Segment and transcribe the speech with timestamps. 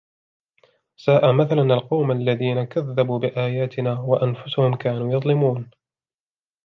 [0.97, 5.71] ساء مثلا القوم الذين كذبوا بآياتنا وأنفسهم كانوا يظلمون